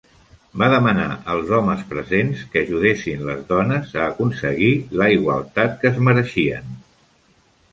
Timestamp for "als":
1.33-1.51